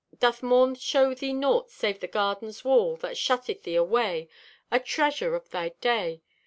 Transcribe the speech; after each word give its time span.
Doth 0.17 0.41
morn 0.41 0.73
shew 0.73 1.13
thee 1.13 1.31
naught 1.31 1.69
save 1.69 1.99
thy 1.99 2.07
garden's 2.07 2.65
wall 2.65 2.95
That 2.95 3.15
shutteth 3.17 3.61
thee 3.61 3.75
away, 3.75 4.29
a 4.71 4.79
treasure 4.79 5.35
o' 5.35 5.39
thy 5.47 5.73
day? 5.79 6.23